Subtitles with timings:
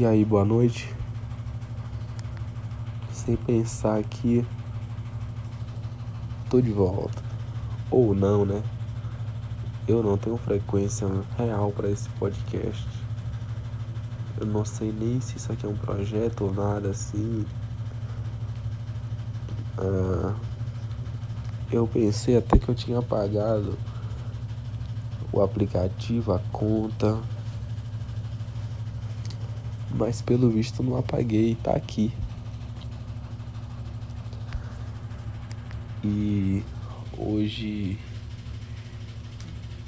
[0.00, 0.94] E aí, boa noite.
[3.10, 4.46] Sem pensar aqui,
[6.48, 7.20] tô de volta.
[7.90, 8.62] Ou não, né?
[9.88, 12.88] Eu não tenho frequência real para esse podcast.
[14.38, 17.44] Eu não sei nem se isso aqui é um projeto ou nada assim.
[19.76, 20.32] Ah,
[21.72, 23.76] eu pensei até que eu tinha pagado
[25.32, 27.18] o aplicativo, a conta
[29.98, 32.12] mas pelo visto não apaguei, tá aqui.
[36.04, 36.62] E
[37.16, 37.98] hoje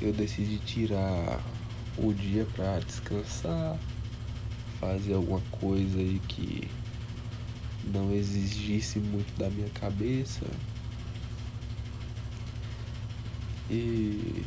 [0.01, 1.41] eu decidi tirar
[1.97, 3.79] o dia para descansar,
[4.81, 6.69] fazer alguma coisa aí que
[7.85, 10.45] não exigisse muito da minha cabeça.
[13.71, 14.45] E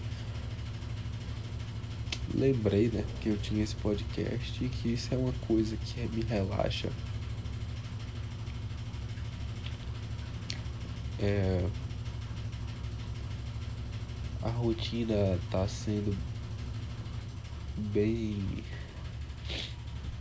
[2.33, 6.23] lembrei, né, que eu tinha esse podcast e que isso é uma coisa que me
[6.23, 6.89] relaxa.
[11.19, 11.65] É,
[14.41, 16.17] a rotina tá sendo
[17.77, 18.63] bem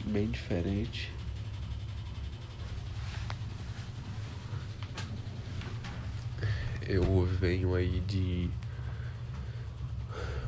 [0.05, 1.11] bem diferente.
[6.87, 8.51] Eu venho aí de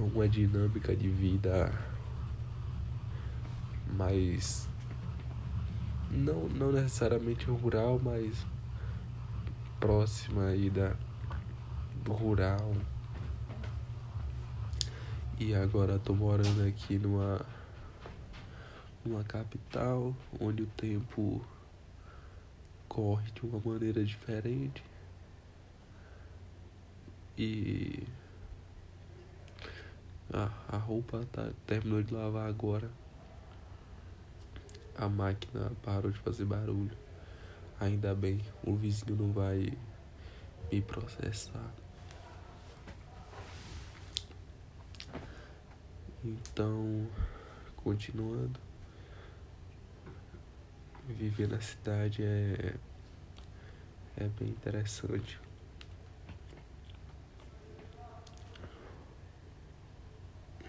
[0.02, 1.72] uma dinâmica de vida
[3.96, 4.68] mais
[6.10, 8.46] não, não necessariamente rural, mas
[9.80, 10.94] próxima aí da
[12.04, 12.74] do rural.
[15.38, 17.44] E agora tô morando aqui numa
[19.04, 21.44] numa capital onde o tempo
[22.88, 24.82] corre de uma maneira diferente.
[27.36, 28.06] E
[30.68, 32.90] a roupa tá, terminou de lavar agora.
[34.96, 36.96] A máquina parou de fazer barulho.
[37.80, 39.72] Ainda bem, o vizinho não vai
[40.72, 41.72] me processar.
[46.24, 47.06] Então,
[47.76, 48.58] continuando.
[51.06, 52.74] Viver na cidade é,
[54.16, 55.43] é bem interessante.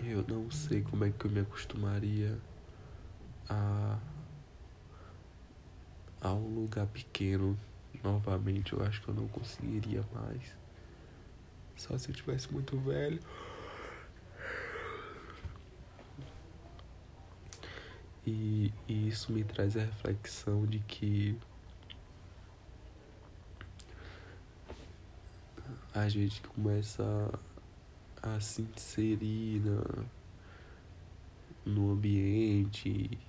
[0.08, 2.38] Eu não sei como é que eu me acostumaria
[3.50, 3.98] a,
[6.22, 7.58] a um lugar pequeno
[8.04, 8.74] novamente.
[8.74, 10.54] Eu acho que eu não conseguiria mais.
[11.76, 13.20] Só se eu tivesse muito velho.
[18.28, 21.36] E, e isso me traz a reflexão de que
[25.94, 27.04] a gente começa
[28.26, 30.06] a se inserir na,
[31.64, 33.20] no ambiente.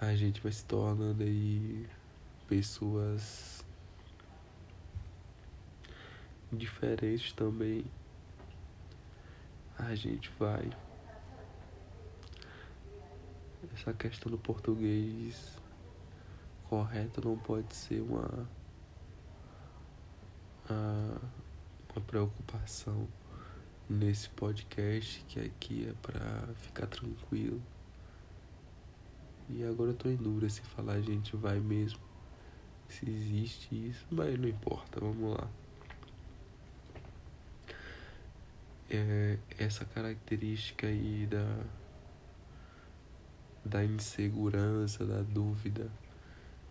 [0.00, 1.86] A gente vai se tornando aí
[2.48, 3.64] pessoas
[6.50, 7.84] diferentes também.
[9.78, 10.70] A gente vai.
[13.74, 15.58] Essa questão do português
[16.68, 18.48] correto não pode ser uma
[20.68, 21.18] a,
[21.94, 23.06] uma preocupação
[23.88, 27.62] nesse podcast que aqui é para ficar tranquilo.
[29.48, 32.00] E agora eu tô em dúvida se falar a gente vai mesmo.
[32.88, 35.48] Se existe isso, mas não importa, vamos lá.
[38.90, 41.64] É, essa característica aí da,
[43.64, 45.90] da insegurança, da dúvida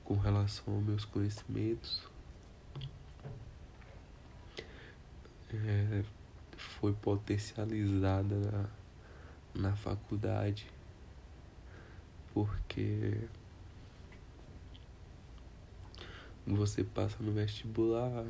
[0.03, 2.12] com relação aos meus conhecimentos
[5.55, 6.03] é,
[6.57, 8.69] foi potencializada na,
[9.69, 10.67] na faculdade,
[12.33, 13.27] porque
[16.45, 18.25] você passa no vestibular,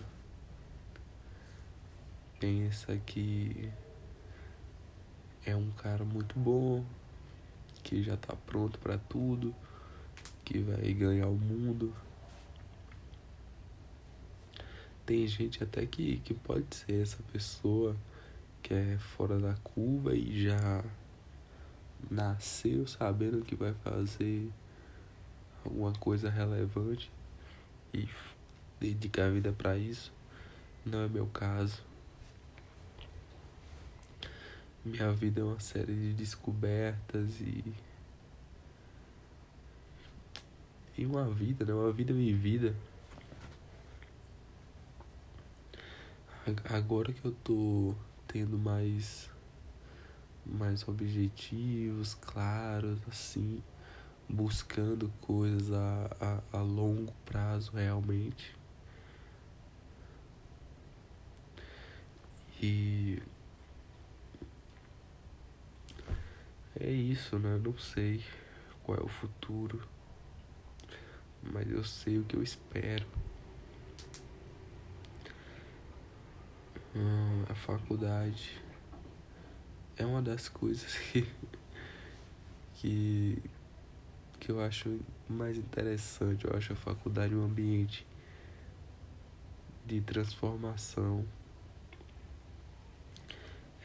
[2.39, 3.72] pensa que
[5.45, 6.83] é um cara muito bom,
[7.83, 9.53] que já tá pronto para tudo,
[10.45, 11.94] que vai ganhar o mundo.
[15.05, 17.95] Tem gente até que, que pode ser essa pessoa
[18.61, 20.83] que é fora da curva e já
[22.09, 24.50] nasceu sabendo que vai fazer
[25.65, 27.11] alguma coisa relevante
[27.94, 28.07] e
[28.79, 30.11] dedicar a vida para isso.
[30.85, 31.81] Não é meu caso.
[34.83, 37.63] Minha vida é uma série de descobertas e.
[40.97, 41.73] E uma vida, né?
[41.73, 42.75] Uma vida vivida.
[46.69, 47.95] Agora que eu tô
[48.28, 49.30] tendo mais
[50.45, 53.63] mais objetivos, claros, assim,
[54.28, 58.54] buscando coisas a, a, a longo prazo realmente.
[62.62, 63.22] E
[66.78, 67.57] é isso, né?
[67.63, 68.22] Não sei
[68.84, 69.81] qual é o futuro,
[71.42, 73.06] mas eu sei o que eu espero.
[76.95, 78.62] Hum, a faculdade
[79.98, 81.28] é uma das coisas que,
[82.75, 83.42] que,
[84.40, 86.45] que eu acho mais interessante.
[86.45, 88.06] Eu acho a faculdade um ambiente
[89.88, 91.25] de transformação.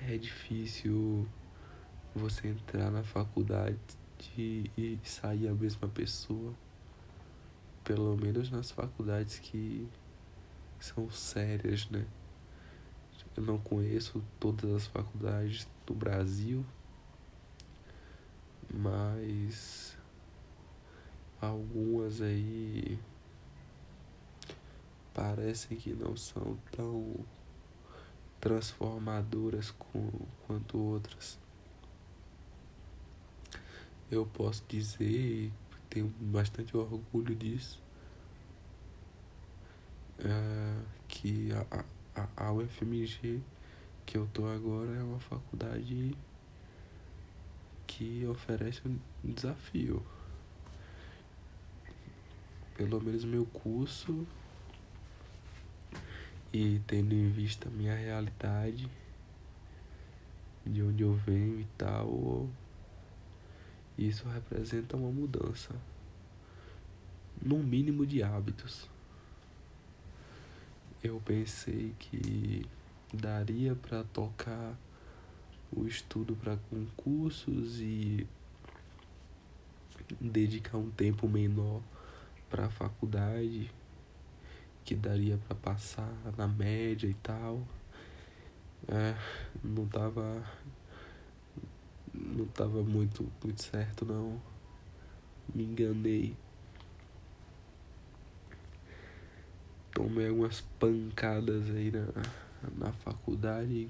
[0.02, 1.26] É difícil
[2.14, 3.78] você entrar na faculdade
[4.37, 6.52] e sair a mesma pessoa.
[7.82, 9.88] Pelo menos nas faculdades que
[10.78, 12.04] são sérias, né?
[13.38, 16.67] Eu não conheço todas as faculdades do Brasil,
[18.69, 19.96] mas
[21.40, 22.99] algumas aí
[25.14, 27.14] parecem que não são tão
[28.40, 30.11] transformadoras com,
[30.44, 31.38] quanto outras.
[34.11, 35.52] Eu posso dizer,
[35.88, 37.81] tenho bastante orgulho disso,
[40.19, 41.85] é, que a,
[42.18, 43.40] a, a UFMG
[44.04, 46.16] que eu tô agora é uma faculdade
[47.86, 50.02] que oferece um desafio.
[52.76, 54.26] Pelo menos meu curso
[56.52, 58.88] e tendo em vista minha realidade,
[60.64, 62.48] de onde eu venho e tal,
[63.98, 65.74] isso representa uma mudança,
[67.42, 68.88] no mínimo de hábitos
[71.02, 72.66] eu pensei que
[73.12, 74.76] daria para tocar
[75.72, 78.26] o estudo para concursos e
[80.20, 81.82] dedicar um tempo menor
[82.48, 83.70] para a faculdade,
[84.84, 87.62] que daria para passar na média e tal.
[88.88, 89.14] É,
[89.62, 90.42] não tava
[92.14, 94.40] não tava muito muito certo não.
[95.54, 96.36] Me enganei.
[99.98, 103.88] Tomei algumas pancadas aí na, na faculdade.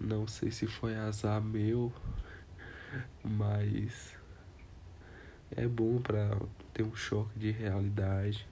[0.00, 1.92] Não sei se foi azar meu,
[3.24, 4.16] mas
[5.50, 6.38] é bom para
[6.72, 8.46] ter um choque de realidade.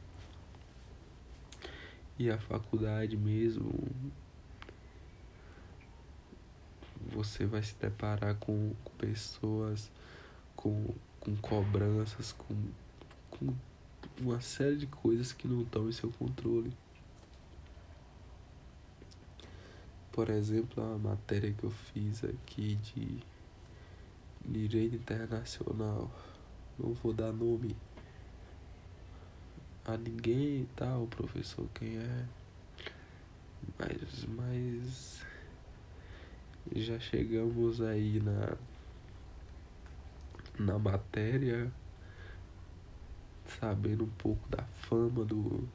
[2.19, 3.73] E a faculdade mesmo,
[7.07, 9.89] você vai se deparar com, com pessoas
[10.57, 12.55] com, com cobranças, com,
[13.31, 13.55] com
[14.21, 16.73] uma série de coisas que não estão em seu controle.
[20.13, 23.21] Por exemplo, a matéria que eu fiz aqui de
[24.45, 26.11] direito internacional,
[26.79, 27.77] não vou dar nome
[29.85, 32.27] a ninguém e tal, professor, quem é.
[33.79, 35.23] Mas, mas
[36.75, 38.57] já chegamos aí na
[40.61, 41.73] na matéria
[43.59, 45.69] sabendo um pouco da fama do,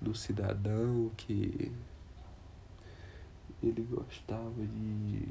[0.00, 1.72] do cidadão que
[3.62, 5.28] ele gostava de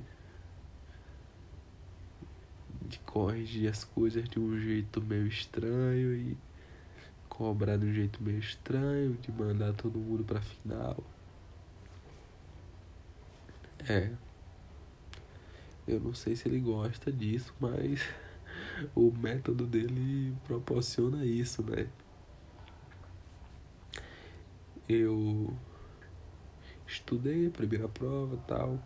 [2.87, 6.37] de corrigir as coisas de um jeito meio estranho e
[7.27, 11.03] cobrar de um jeito meio estranho, de mandar todo mundo pra final.
[13.87, 14.11] É.
[15.87, 18.01] Eu não sei se ele gosta disso, mas
[18.93, 21.87] o método dele proporciona isso, né?
[24.87, 25.55] Eu
[26.85, 28.79] estudei a primeira prova tal.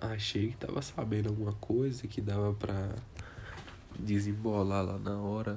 [0.00, 2.94] Achei que tava sabendo alguma coisa que dava pra
[3.98, 5.56] desembolar lá na hora.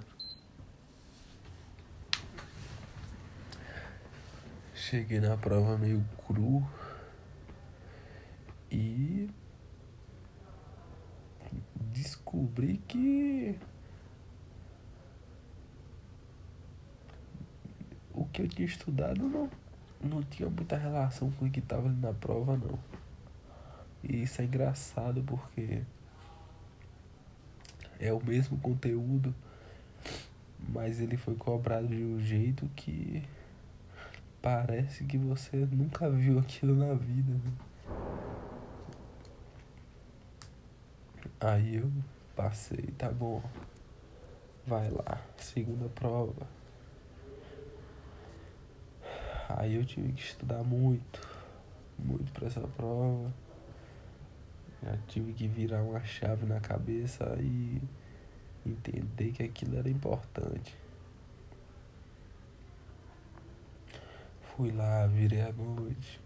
[4.74, 6.64] Cheguei na prova meio cru
[8.72, 9.30] e
[12.36, 13.58] descobri que
[18.14, 19.50] o que eu tinha estudado não,
[20.04, 22.78] não tinha muita relação com o que estava ali na prova não.
[24.04, 25.82] E isso é engraçado porque
[28.00, 29.34] é o mesmo conteúdo,
[30.70, 33.24] mas ele foi cobrado de um jeito que
[34.42, 37.32] parece que você nunca viu aquilo na vida.
[37.32, 37.52] Né?
[41.40, 41.92] Aí eu
[42.36, 43.42] passei, tá bom.
[44.68, 46.48] Vai lá, segunda prova.
[49.48, 51.22] Aí eu tive que estudar muito,
[51.98, 53.32] muito para essa prova.
[54.84, 57.82] Já tive que virar uma chave na cabeça e
[58.66, 60.76] entender que aquilo era importante.
[64.42, 66.20] Fui lá, virei a noite.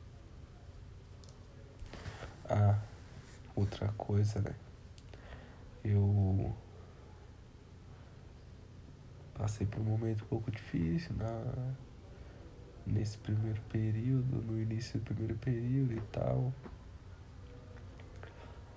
[2.49, 2.79] Ah,
[3.55, 4.55] outra coisa, né?
[5.83, 6.53] Eu
[9.33, 11.73] passei por um momento um pouco difícil na,
[12.85, 16.53] nesse primeiro período, no início do primeiro período e tal.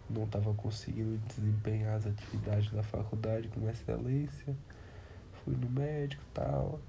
[0.08, 4.54] Não estava conseguindo desempenhar as atividades da faculdade com excelência.
[5.44, 6.80] Fui no médico e tal.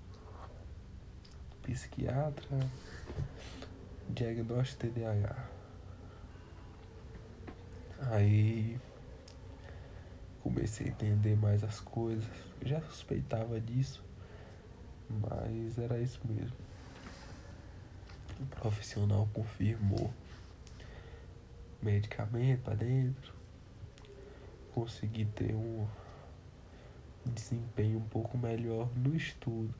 [1.64, 2.60] Psiquiatra.
[4.10, 5.50] Diagnóstico TDAH.
[8.12, 8.78] Aí
[10.44, 12.30] comecei a entender mais as coisas.
[12.62, 14.04] Eu já suspeitava disso,
[15.10, 16.58] mas era isso mesmo.
[18.40, 20.14] O profissional confirmou
[21.82, 23.34] medicamento para dentro,
[24.74, 25.88] consegui ter um
[27.26, 29.74] desempenho um pouco melhor no estudo.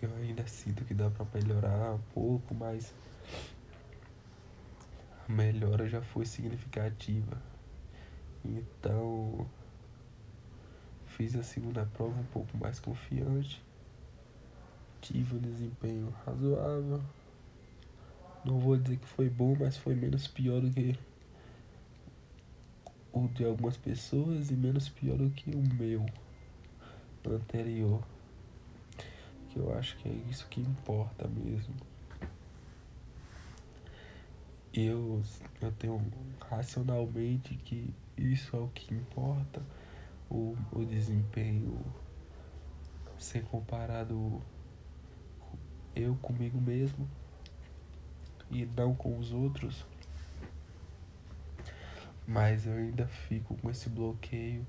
[0.00, 2.92] Eu ainda sinto que dá para melhorar um pouco, mas
[5.32, 7.40] melhora já foi significativa.
[8.44, 9.46] Então,
[11.06, 13.62] fiz a segunda prova um pouco mais confiante.
[15.00, 17.02] Tive um desempenho razoável.
[18.44, 20.98] Não vou dizer que foi bom, mas foi menos pior do que
[23.12, 26.04] o de algumas pessoas e menos pior do que o meu
[27.26, 28.02] anterior.
[29.48, 31.91] Que eu acho que é isso que importa mesmo
[34.74, 35.22] eu,
[35.60, 36.00] eu tenho
[36.48, 39.62] racionalmente que isso é o que importa,
[40.30, 41.78] o, o desempenho
[43.18, 44.42] ser comparado
[45.94, 47.08] eu comigo mesmo
[48.50, 49.84] e não com os outros.
[52.26, 54.66] Mas eu ainda fico com esse bloqueio.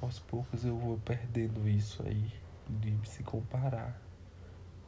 [0.00, 2.32] Aos poucos eu vou perdendo isso aí
[2.68, 4.00] de se comparar.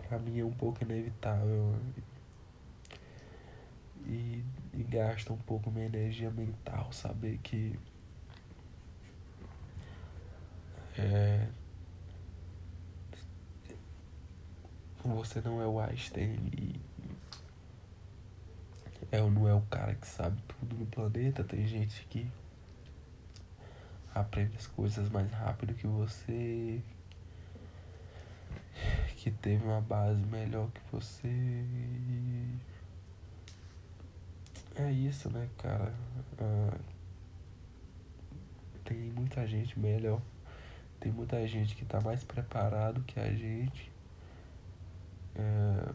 [0.08, 1.74] Pra mim é um pouco inevitável
[4.04, 7.78] e, e gasta um pouco minha energia mental saber que
[10.98, 11.46] é,
[15.04, 16.80] você não é o Einstein e
[19.12, 21.44] é, não é o cara que sabe tudo no planeta.
[21.44, 22.30] Tem gente que
[24.14, 26.80] aprende as coisas mais rápido que você,
[29.16, 31.64] que teve uma base melhor que você.
[34.78, 35.92] É isso, né, cara?
[36.38, 36.76] Ah,
[38.84, 40.20] tem muita gente melhor.
[41.00, 43.90] Tem muita gente que tá mais preparado que a gente.
[45.34, 45.94] É,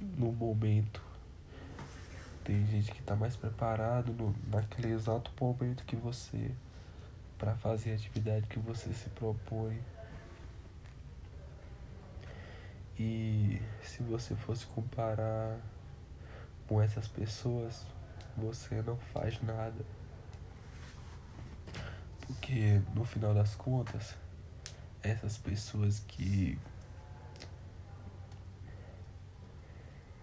[0.00, 1.02] no momento.
[2.42, 6.50] Tem gente que tá mais preparado no, naquele exato momento que você.
[7.38, 9.78] para fazer a atividade que você se propõe.
[12.98, 15.58] E se você fosse comparar
[16.70, 17.84] com essas pessoas,
[18.36, 19.84] você não faz nada.
[22.20, 24.14] Porque no final das contas,
[25.02, 26.56] essas pessoas que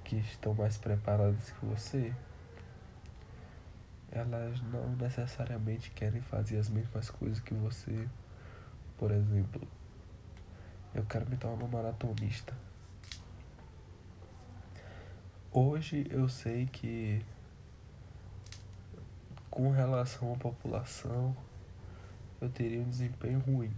[0.06, 2.14] que estão mais preparadas que você,
[4.10, 8.08] elas não necessariamente querem fazer as mesmas coisas que você.
[8.98, 9.68] Por exemplo,
[10.96, 12.56] eu quero me tornar uma maratonista.
[15.60, 17.20] Hoje eu sei que
[19.50, 21.36] com relação à população
[22.40, 23.74] eu teria um desempenho ruim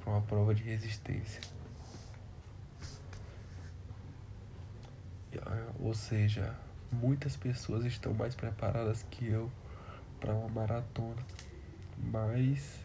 [0.00, 1.42] para uma prova de resistência.
[5.78, 6.56] Ou seja,
[6.90, 9.52] muitas pessoas estão mais preparadas que eu
[10.20, 11.22] para uma maratona.
[11.98, 12.80] Mas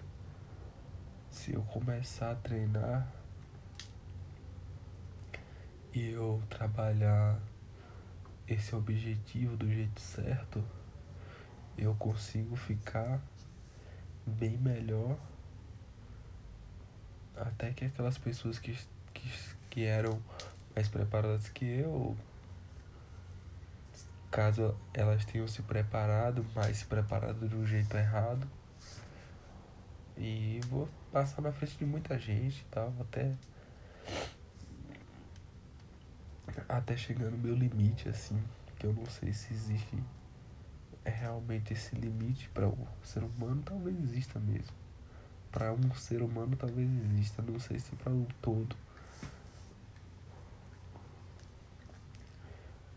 [1.31, 3.16] se eu começar a treinar
[5.97, 7.39] e eu trabalhar
[8.47, 10.63] esse objetivo do jeito certo,
[11.75, 13.19] eu consigo ficar
[14.23, 15.17] bem melhor
[17.35, 18.77] até que aquelas pessoas que,
[19.11, 19.31] que,
[19.71, 20.21] que eram
[20.75, 22.15] mais preparadas que eu,
[24.29, 28.47] caso elas tenham se preparado, mas se preparado de um jeito errado,
[30.15, 33.35] e vou passar na frente de muita gente e tal, até
[36.67, 38.41] até chegando no meu limite, assim,
[38.77, 39.97] que eu não sei se existe
[41.07, 44.75] é realmente esse limite para o ser humano, talvez exista mesmo.
[45.49, 48.75] Para um ser humano, talvez exista, não sei se para um todo.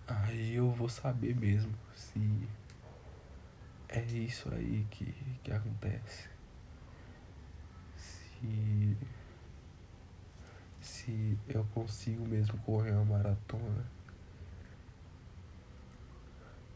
[0.08, 2.48] Aí eu vou saber mesmo se
[3.88, 5.12] é isso aí que,
[5.44, 6.28] que acontece.
[7.96, 8.96] Se
[11.00, 13.84] se eu consigo mesmo correr uma maratona.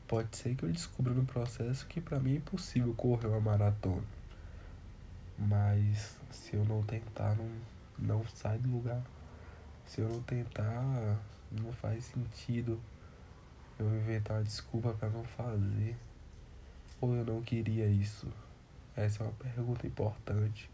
[0.09, 4.04] Pode ser que eu descubra no processo que para mim é impossível correr uma maratona.
[5.38, 7.50] Mas se eu não tentar, não,
[7.99, 9.02] não sai do lugar.
[9.85, 11.19] Se eu não tentar,
[11.50, 12.81] não faz sentido
[13.78, 15.97] eu inventar uma desculpa para não fazer.
[17.00, 18.26] Ou eu não queria isso?
[18.97, 20.71] Essa é uma pergunta importante.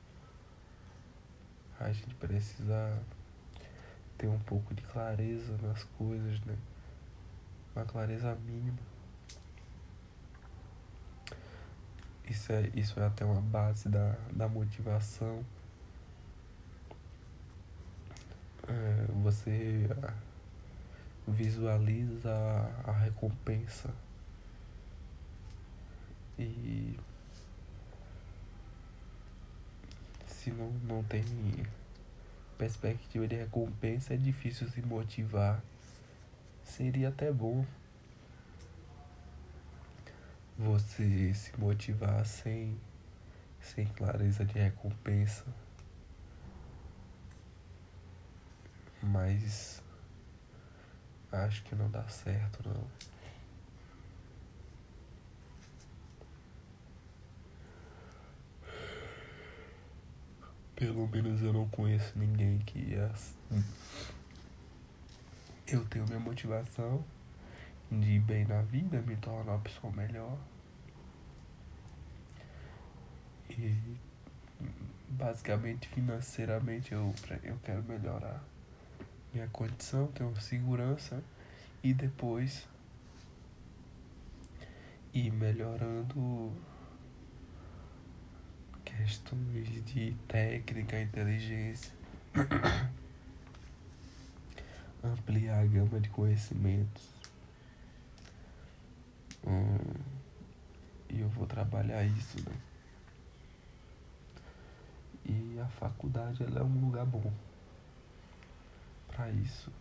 [1.81, 3.01] A gente precisa
[4.21, 6.55] ter um pouco de clareza nas coisas, né?
[7.75, 8.79] Uma clareza mínima.
[12.29, 15.43] Isso é, isso é até uma base da, da motivação.
[18.69, 19.89] É, você
[21.27, 22.31] visualiza
[22.85, 23.91] a recompensa
[26.39, 26.95] e
[30.27, 31.25] se não, não tem
[32.61, 35.63] perspectiva de recompensa é difícil se motivar.
[36.63, 37.65] Seria até bom
[40.59, 42.79] você se motivar sem,
[43.63, 45.47] sem clareza de recompensa.
[49.03, 49.83] Mas
[51.33, 52.85] acho que não dá certo não.
[60.81, 63.65] Pelo menos eu não conheço ninguém que é assim.
[65.69, 67.05] Eu tenho minha motivação
[67.93, 70.39] de ir bem na vida, me tornar uma pessoa melhor.
[73.51, 73.77] E
[75.07, 78.43] basicamente financeiramente eu, eu quero melhorar
[79.35, 81.23] minha condição, tenho segurança
[81.85, 82.67] e depois
[85.13, 86.51] ir melhorando
[89.01, 91.93] questões de técnica, inteligência,
[95.03, 97.09] ampliar a gama de conhecimentos.
[99.47, 99.79] Hum,
[101.09, 102.55] e eu vou trabalhar isso, né?
[105.25, 107.33] E a faculdade ela é um lugar bom
[109.09, 109.73] para isso.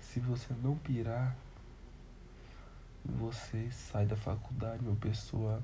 [0.00, 1.36] Se você não pirar,
[3.04, 5.62] você sai da faculdade uma pessoa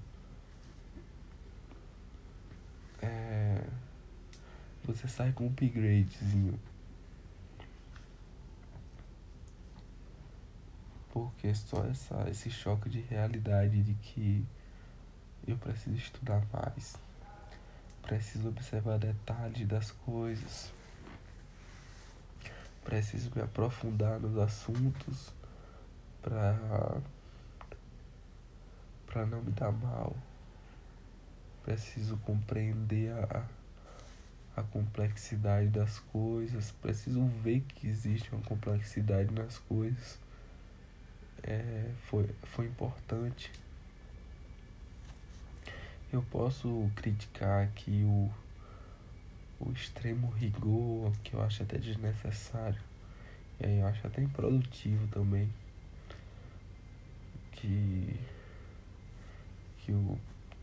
[4.95, 6.59] você sai com um upgradezinho.
[11.13, 14.47] Porque só essa, esse choque de realidade de que
[15.47, 16.97] eu preciso estudar mais,
[18.03, 20.73] preciso observar detalhes das coisas,
[22.85, 25.33] preciso me aprofundar nos assuntos
[26.23, 27.01] para
[29.07, 30.17] para não me dar mal.
[31.65, 33.45] Preciso compreender a,
[34.61, 40.19] a complexidade das coisas, preciso ver que existe uma complexidade nas coisas.
[41.43, 43.51] É, foi, foi importante.
[46.13, 48.31] Eu posso criticar aqui o,
[49.61, 52.81] o extremo rigor, que eu acho até desnecessário.
[53.61, 55.49] E aí eu acho até improdutivo também.
[57.53, 58.19] Que,
[59.79, 60.19] que o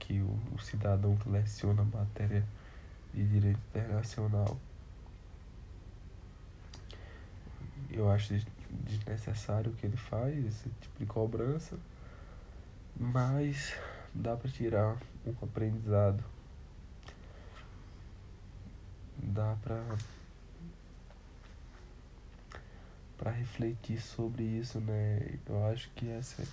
[0.08, 2.44] que o, o cidadão que leciona matéria
[3.14, 4.58] de direito internacional
[7.90, 8.34] eu acho
[8.84, 11.78] desnecessário o que ele faz, esse tipo de cobrança,
[12.96, 13.76] mas
[14.14, 16.24] dá para tirar um aprendizado.
[19.18, 19.84] Dá para
[23.18, 25.40] para refletir sobre isso, né?
[25.48, 26.44] Eu acho que essa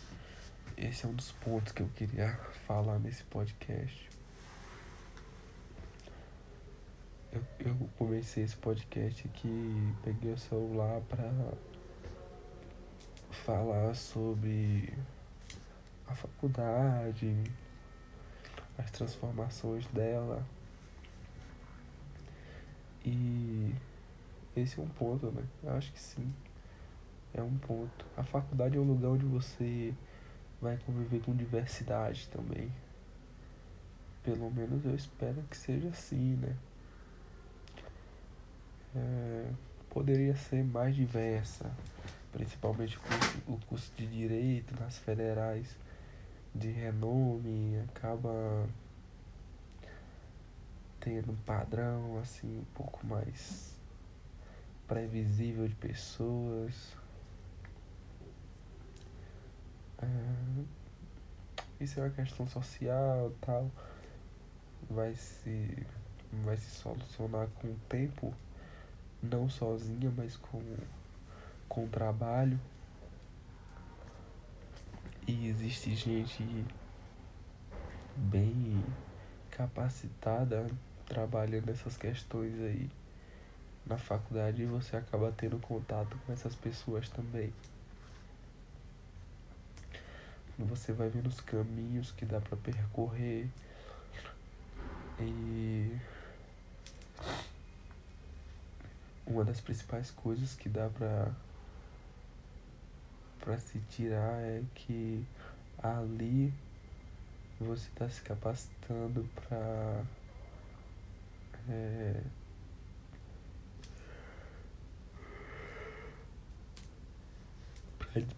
[0.76, 2.34] esse é um dos pontos que eu queria
[2.66, 4.13] falar nesse podcast.
[7.35, 11.29] Eu, eu comecei esse podcast aqui, peguei o celular para
[13.33, 14.94] falar sobre
[16.07, 17.35] a faculdade,
[18.79, 20.47] as transformações dela.
[23.05, 23.75] E
[24.57, 25.42] esse é um ponto, né?
[25.64, 26.33] Eu acho que sim.
[27.35, 28.07] É um ponto.
[28.16, 29.92] A faculdade é um lugar onde você
[30.62, 32.70] vai conviver com diversidade também.
[34.23, 36.57] Pelo menos eu espero que seja assim, né?
[38.94, 39.50] É,
[39.90, 41.70] poderia ser mais diversa,
[42.33, 45.76] principalmente o curso, o curso de direito nas federais
[46.54, 48.68] de renome acaba
[51.00, 53.74] tendo um padrão assim um pouco mais
[54.87, 56.94] previsível de pessoas
[60.04, 60.64] É,
[61.80, 63.70] isso é uma questão social tal.
[64.90, 65.87] Vai se,
[66.44, 68.35] vai se solucionar com o tempo,
[69.24, 70.62] não sozinha, mas com,
[71.68, 72.58] com trabalho.
[75.26, 76.44] E existe gente
[78.16, 78.84] bem
[79.50, 80.66] capacitada
[81.06, 82.90] trabalhando essas questões aí
[83.87, 87.52] na faculdade e você acaba tendo contato com essas pessoas também.
[90.58, 93.48] Você vai vendo os caminhos que dá para percorrer
[95.18, 95.96] e
[99.26, 101.32] uma das principais coisas que dá para
[103.40, 105.22] para se tirar é que
[105.78, 106.52] ali
[107.60, 110.02] você está se capacitando para
[111.68, 112.22] é,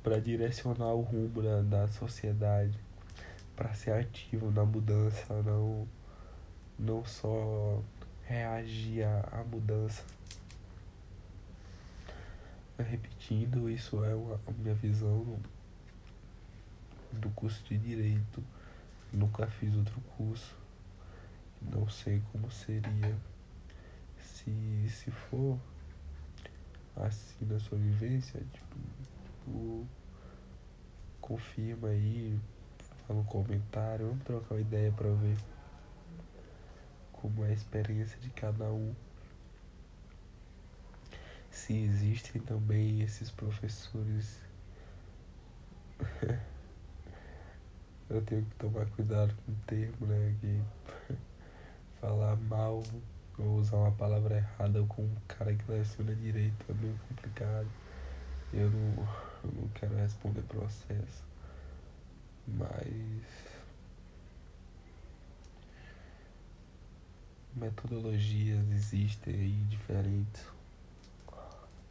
[0.02, 2.78] para direcionar o rumo da, da sociedade,
[3.54, 5.86] para ser ativo na mudança, não,
[6.78, 7.82] não só
[8.24, 10.02] reagir à, mudança.
[12.78, 15.38] Repetindo, isso é a minha visão
[17.12, 18.42] do curso de Direito.
[19.12, 20.56] Nunca fiz outro curso.
[21.60, 23.16] Não sei como seria.
[24.20, 25.58] Se, se for
[26.96, 28.76] assim na sua vivência, tipo,
[29.24, 29.86] tipo
[31.20, 32.38] confirma aí,
[33.06, 35.36] fala um comentário, vamos trocar uma ideia para ver
[37.12, 38.94] como é a experiência de cada um.
[41.56, 44.38] Se existem também esses professores
[48.10, 50.36] eu tenho que tomar cuidado com o termo, né?
[50.38, 50.60] Que
[51.98, 52.82] falar mal
[53.38, 57.68] ou usar uma palavra errada com um cara que leciona direito é meio complicado.
[58.52, 59.08] Eu não,
[59.42, 61.24] eu não quero responder processo.
[62.46, 63.24] Mas
[67.54, 70.44] metodologias existem aí diferentes,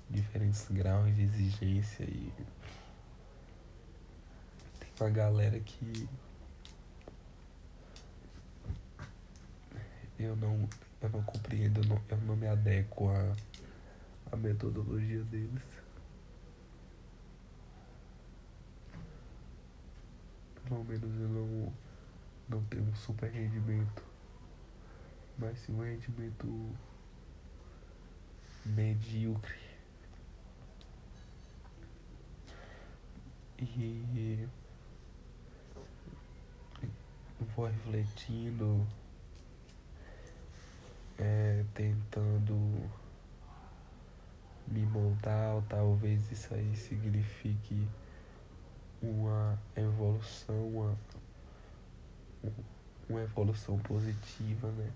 [0.09, 2.31] diferentes graus de exigência e
[4.99, 6.07] uma galera que
[10.17, 10.67] eu não,
[11.01, 13.35] eu não compreendo, eu não, eu não me adequo à,
[14.31, 15.61] à metodologia deles.
[20.67, 21.73] Pelo menos eu não,
[22.49, 24.03] não tenho um super rendimento,
[25.37, 26.75] mas sim um rendimento
[28.65, 29.64] medíocre.
[33.57, 34.47] E
[37.55, 38.85] vou refletindo,
[41.17, 42.89] é, tentando
[44.67, 47.87] me moldar, ou talvez isso aí signifique
[49.01, 50.97] uma evolução, uma,
[53.07, 54.91] uma evolução positiva, né?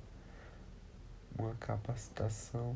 [1.37, 2.75] Uma capacitação.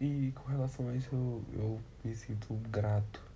[0.00, 3.28] E com relação a isso eu, eu me sinto grato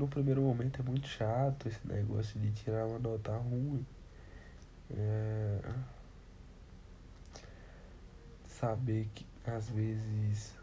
[0.00, 3.84] no primeiro momento é muito chato esse negócio de tirar uma nota ruim.
[4.90, 5.60] É...
[8.48, 10.54] Saber que às vezes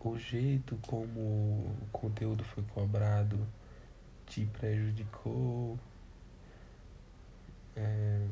[0.00, 3.38] o jeito como o conteúdo foi cobrado
[4.26, 5.78] te prejudicou.
[7.76, 8.26] É...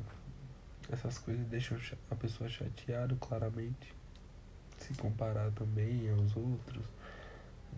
[0.91, 1.79] Essas coisas deixam
[2.11, 3.95] a pessoa chateada claramente.
[4.79, 6.85] Se comparar também aos outros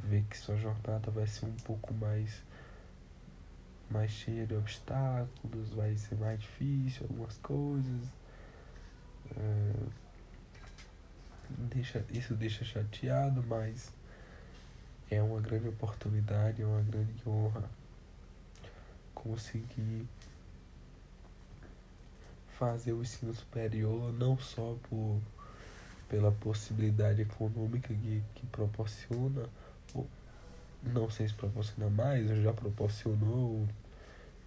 [0.05, 2.43] ver que sua jornada vai ser um pouco mais
[3.89, 8.03] mais cheia de obstáculos, vai ser mais difícil algumas coisas.
[9.37, 9.73] É,
[11.51, 13.93] deixa, isso deixa chateado, mas
[15.11, 17.65] é uma grande oportunidade, é uma grande honra
[19.15, 20.07] conseguir
[22.59, 25.21] fazer o ensino superior não só por,
[26.09, 29.49] pela possibilidade econômica que, que proporciona,
[30.83, 33.67] não sei se proporciona mais, já proporcionou,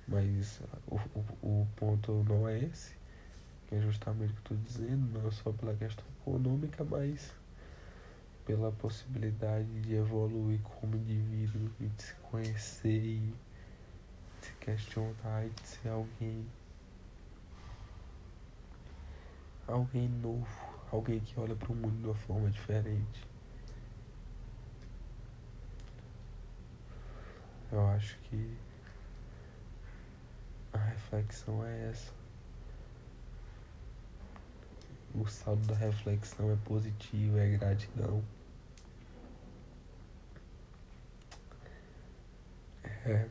[0.07, 2.95] mas o, o, o ponto não é esse,
[3.67, 7.33] que é justamente o que estou dizendo, não só pela questão econômica, mas
[8.45, 13.33] pela possibilidade de evoluir como indivíduo e de se conhecer e
[14.41, 16.45] de se questionar e de ser alguém
[19.67, 20.47] alguém novo,
[20.91, 23.27] alguém que olha para o mundo de uma forma diferente.
[27.71, 28.57] Eu acho que
[30.73, 32.11] a reflexão é essa.
[35.13, 38.23] O saldo da reflexão é positivo, é gratidão.
[43.05, 43.27] É,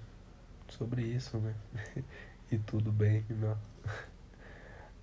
[0.69, 1.55] sobre isso, né?
[2.51, 3.59] e tudo bem, não.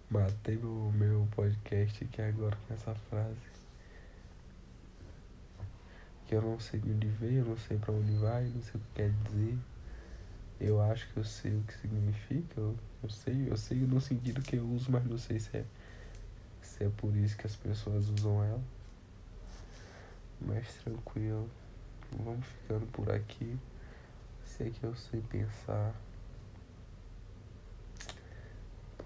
[0.07, 3.35] Matei o meu podcast aqui agora com essa frase.
[6.27, 8.75] Que eu não sei de onde veio, eu não sei pra onde vai, não sei
[8.75, 9.57] o que quer dizer.
[10.59, 14.41] Eu acho que eu sei o que significa, eu, eu sei, eu sei no sentido
[14.43, 15.65] que eu uso, mas não sei se é,
[16.61, 18.63] se é por isso que as pessoas usam ela.
[20.39, 21.49] Mas tranquilo,
[22.11, 23.57] vamos ficando por aqui.
[24.45, 25.95] Sei que eu sei pensar.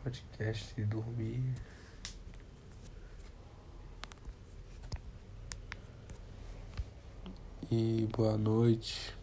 [0.10, 1.54] Podcast de dormir.
[7.72, 9.18] E boa noite.